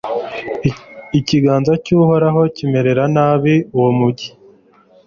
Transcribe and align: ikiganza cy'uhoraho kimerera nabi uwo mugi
ikiganza 1.19 1.71
cy'uhoraho 1.83 2.41
kimerera 2.55 3.03
nabi 3.15 3.55
uwo 3.77 3.89
mugi 3.99 4.27